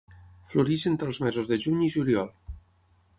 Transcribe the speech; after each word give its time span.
Floreix 0.53 0.85
entre 0.91 1.09
els 1.11 1.19
mesos 1.25 1.51
de 1.51 1.59
juny 1.65 1.83
i 1.89 1.91
juliol. 1.97 2.33